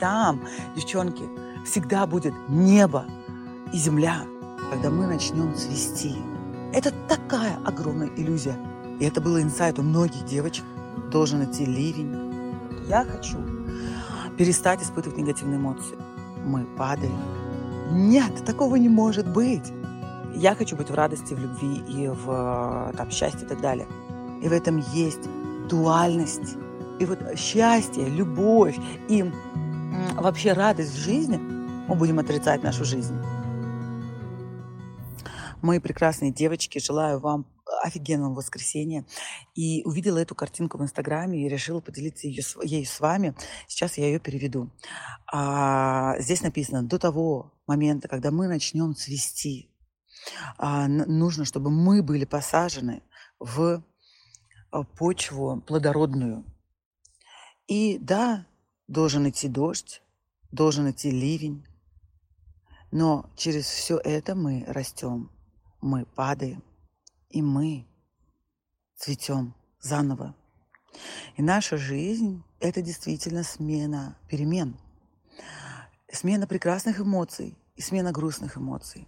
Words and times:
там, 0.00 0.40
девчонки, 0.74 1.28
всегда 1.64 2.06
будет 2.06 2.34
небо 2.48 3.04
и 3.72 3.76
земля, 3.76 4.22
когда 4.70 4.90
мы 4.90 5.06
начнем 5.06 5.54
цвести. 5.54 6.16
Это 6.72 6.92
такая 7.08 7.58
огромная 7.64 8.10
иллюзия. 8.16 8.56
И 8.98 9.04
это 9.04 9.20
было 9.20 9.42
инсайт 9.42 9.78
у 9.78 9.82
многих 9.82 10.24
девочек. 10.24 10.64
Должен 11.12 11.44
идти 11.44 11.64
ливень. 11.64 12.16
Я 12.88 13.04
хочу 13.04 13.38
перестать 14.36 14.82
испытывать 14.82 15.18
негативные 15.18 15.58
эмоции. 15.58 15.96
Мы 16.44 16.64
падаем. 16.76 17.18
Нет, 17.90 18.44
такого 18.44 18.76
не 18.76 18.88
может 18.88 19.26
быть. 19.30 19.72
Я 20.34 20.54
хочу 20.54 20.76
быть 20.76 20.90
в 20.90 20.94
радости, 20.94 21.34
в 21.34 21.40
любви 21.40 21.82
и 21.88 22.08
в 22.08 22.92
там, 22.96 23.10
счастье 23.10 23.44
и 23.44 23.48
так 23.48 23.60
далее. 23.60 23.86
И 24.42 24.48
в 24.48 24.52
этом 24.52 24.78
есть 24.92 25.28
дуальность. 25.68 26.56
И 27.00 27.04
вот 27.04 27.18
счастье, 27.36 28.08
любовь 28.08 28.78
и 29.08 29.30
вообще 30.14 30.52
радость 30.52 30.96
жизни, 30.96 31.36
мы 31.36 31.94
будем 31.94 32.18
отрицать 32.18 32.62
нашу 32.62 32.84
жизнь. 32.84 33.16
Мои 35.62 35.78
прекрасные 35.78 36.32
девочки, 36.32 36.78
желаю 36.78 37.20
вам 37.20 37.46
офигенного 37.82 38.34
воскресенья. 38.34 39.04
И 39.54 39.82
увидела 39.84 40.18
эту 40.18 40.34
картинку 40.34 40.78
в 40.78 40.82
Инстаграме 40.82 41.44
и 41.44 41.48
решила 41.48 41.80
поделиться 41.80 42.26
ее, 42.26 42.42
ею 42.62 42.86
с 42.86 43.00
вами. 43.00 43.34
Сейчас 43.68 43.98
я 43.98 44.06
ее 44.06 44.20
переведу. 44.20 44.70
А, 45.32 46.18
здесь 46.18 46.42
написано, 46.42 46.82
до 46.82 46.98
того 46.98 47.52
момента, 47.66 48.08
когда 48.08 48.30
мы 48.30 48.48
начнем 48.48 48.94
цвести, 48.94 49.70
а, 50.58 50.88
нужно, 50.88 51.44
чтобы 51.44 51.70
мы 51.70 52.02
были 52.02 52.24
посажены 52.24 53.02
в 53.38 53.82
а, 54.70 54.82
почву 54.82 55.62
плодородную. 55.66 56.44
И 57.66 57.98
да, 57.98 58.46
должен 58.90 59.28
идти 59.28 59.46
дождь, 59.48 60.02
должен 60.50 60.90
идти 60.90 61.12
ливень, 61.12 61.64
но 62.90 63.30
через 63.36 63.66
все 63.66 63.98
это 63.98 64.34
мы 64.34 64.64
растем, 64.66 65.30
мы 65.80 66.06
падаем, 66.06 66.62
и 67.28 67.40
мы 67.40 67.86
цветем 68.96 69.54
заново. 69.80 70.34
И 71.36 71.42
наша 71.42 71.76
жизнь– 71.76 72.42
это 72.60 72.82
действительно 72.82 73.44
смена 73.44 74.18
перемен, 74.28 74.76
смена 76.12 76.48
прекрасных 76.48 76.98
эмоций 76.98 77.56
и 77.76 77.80
смена 77.80 78.10
грустных 78.10 78.56
эмоций. 78.56 79.06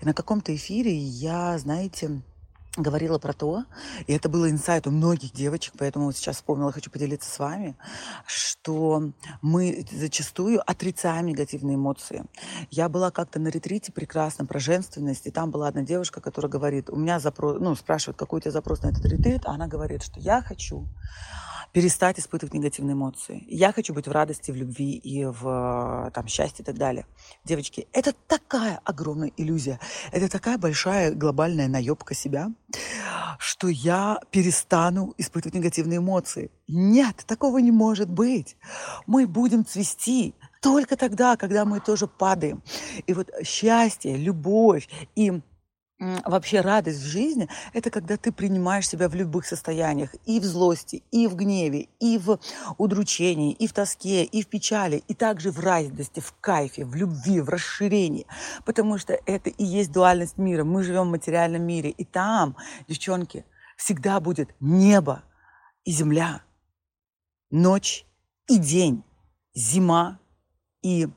И 0.00 0.06
на 0.06 0.14
каком-то 0.14 0.56
эфире 0.56 0.96
я, 0.96 1.58
знаете, 1.58 2.22
говорила 2.76 3.18
про 3.18 3.32
то, 3.32 3.64
и 4.06 4.12
это 4.14 4.28
было 4.28 4.50
инсайт 4.50 4.86
у 4.86 4.90
многих 4.90 5.32
девочек, 5.32 5.74
поэтому 5.78 6.06
вот 6.06 6.16
сейчас 6.16 6.36
вспомнила, 6.36 6.72
хочу 6.72 6.90
поделиться 6.90 7.30
с 7.30 7.38
вами, 7.38 7.76
что 8.26 9.12
мы 9.42 9.86
зачастую 9.92 10.62
отрицаем 10.68 11.26
негативные 11.26 11.76
эмоции. 11.76 12.24
Я 12.70 12.88
была 12.88 13.10
как-то 13.10 13.38
на 13.38 13.48
ретрите 13.48 13.92
прекрасно 13.92 14.46
про 14.46 14.58
женственность, 14.58 15.26
и 15.26 15.30
там 15.30 15.50
была 15.50 15.68
одна 15.68 15.82
девушка, 15.82 16.20
которая 16.20 16.50
говорит, 16.50 16.88
у 16.88 16.96
меня 16.96 17.20
запрос, 17.20 17.58
ну, 17.60 17.74
спрашивает, 17.74 18.16
какой 18.18 18.38
у 18.38 18.40
тебя 18.40 18.52
запрос 18.52 18.82
на 18.82 18.88
этот 18.88 19.04
ретрит, 19.04 19.42
а 19.44 19.52
она 19.52 19.66
говорит, 19.66 20.02
что 20.02 20.18
я 20.18 20.40
хочу 20.40 20.86
перестать 21.72 22.18
испытывать 22.18 22.54
негативные 22.54 22.94
эмоции. 22.94 23.44
Я 23.48 23.72
хочу 23.72 23.94
быть 23.94 24.06
в 24.06 24.12
радости, 24.12 24.50
в 24.50 24.56
любви 24.56 24.92
и 24.92 25.24
в 25.24 26.10
там, 26.14 26.26
счастье 26.28 26.62
и 26.62 26.66
так 26.66 26.76
далее. 26.76 27.06
Девочки, 27.44 27.88
это 27.92 28.12
такая 28.28 28.80
огромная 28.84 29.32
иллюзия. 29.36 29.80
Это 30.12 30.28
такая 30.28 30.58
большая 30.58 31.12
глобальная 31.12 31.68
наебка 31.68 32.14
себя, 32.14 32.50
что 33.62 33.68
я 33.68 34.18
перестану 34.32 35.14
испытывать 35.18 35.54
негативные 35.54 35.98
эмоции. 35.98 36.50
Нет, 36.66 37.22
такого 37.28 37.58
не 37.58 37.70
может 37.70 38.10
быть. 38.10 38.56
Мы 39.06 39.28
будем 39.28 39.64
цвести 39.64 40.34
только 40.60 40.96
тогда, 40.96 41.36
когда 41.36 41.64
мы 41.64 41.78
тоже 41.78 42.08
падаем. 42.08 42.60
И 43.06 43.14
вот 43.14 43.30
счастье, 43.44 44.16
любовь 44.16 44.88
и 45.14 45.42
вообще 46.24 46.60
радость 46.60 47.00
в 47.00 47.06
жизни– 47.06 47.48
это 47.72 47.90
когда 47.90 48.16
ты 48.16 48.32
принимаешь 48.32 48.88
себя 48.88 49.08
в 49.08 49.14
любых 49.14 49.46
состояниях, 49.46 50.14
и 50.26 50.40
в 50.40 50.44
злости, 50.44 51.02
и 51.12 51.28
в 51.28 51.36
гневе, 51.36 51.88
и 52.00 52.18
в 52.18 52.38
удручении, 52.78 53.52
и 53.52 53.66
в 53.66 53.72
тоске, 53.72 54.24
и 54.24 54.42
в 54.42 54.48
печали, 54.48 55.02
и 55.06 55.14
также 55.14 55.50
в 55.50 55.60
радости, 55.60 56.20
в 56.20 56.34
кайфе, 56.40 56.84
в 56.84 56.94
любви, 56.94 57.40
в 57.40 57.48
расширении. 57.48 58.26
Потому 58.64 58.98
что 58.98 59.12
это 59.26 59.50
и 59.50 59.64
есть 59.64 59.92
дуальность 59.92 60.38
мира. 60.38 60.64
Мы 60.64 60.82
живем 60.82 61.08
в 61.08 61.10
материальном 61.10 61.62
мире, 61.62 61.90
и 61.90 62.04
там, 62.04 62.56
девчонки, 62.88 63.44
всегда 63.76 64.18
будет 64.18 64.54
небо 64.60 65.22
и 65.84 65.92
земля, 65.92 66.42
ночь 67.50 68.06
и 68.48 68.58
день, 68.58 69.04
зима 69.54 70.18
и 70.82 71.08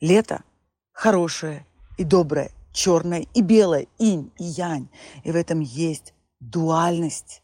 лето 0.00 0.42
хорошее 0.92 1.66
и 1.98 2.04
доброе– 2.04 2.50
черное 2.74 3.26
и 3.32 3.40
белое, 3.40 3.86
инь 3.98 4.30
и 4.38 4.44
янь. 4.44 4.90
И 5.22 5.32
в 5.32 5.36
этом 5.36 5.60
есть 5.60 6.12
дуальность. 6.40 7.42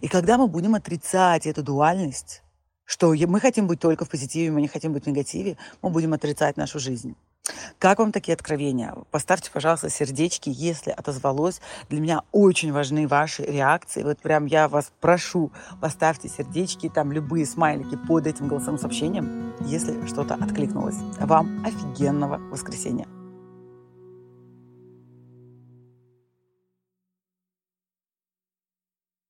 И 0.00 0.08
когда 0.08 0.38
мы 0.38 0.48
будем 0.48 0.74
отрицать 0.74 1.46
эту 1.46 1.62
дуальность, 1.62 2.42
что 2.84 3.14
мы 3.14 3.38
хотим 3.38 3.68
быть 3.68 3.78
только 3.78 4.04
в 4.04 4.10
позитиве, 4.10 4.50
мы 4.50 4.60
не 4.60 4.68
хотим 4.68 4.92
быть 4.92 5.04
в 5.04 5.06
негативе, 5.06 5.56
мы 5.82 5.90
будем 5.90 6.12
отрицать 6.12 6.56
нашу 6.56 6.80
жизнь. 6.80 7.14
Как 7.78 7.98
вам 7.98 8.12
такие 8.12 8.34
откровения? 8.34 8.94
Поставьте, 9.10 9.50
пожалуйста, 9.52 9.90
сердечки, 9.90 10.48
если 10.48 10.90
отозвалось. 10.90 11.60
Для 11.88 12.00
меня 12.00 12.22
очень 12.30 12.72
важны 12.72 13.08
ваши 13.08 13.42
реакции. 13.42 14.04
Вот 14.04 14.18
прям 14.18 14.46
я 14.46 14.68
вас 14.68 14.92
прошу, 15.00 15.50
поставьте 15.80 16.28
сердечки, 16.28 16.88
там 16.88 17.10
любые 17.10 17.46
смайлики 17.46 17.96
под 17.96 18.26
этим 18.26 18.46
голосовым 18.46 18.78
сообщением, 18.78 19.54
если 19.60 20.06
что-то 20.06 20.34
откликнулось. 20.34 20.96
Вам 21.18 21.64
офигенного 21.64 22.38
воскресенья! 22.38 23.21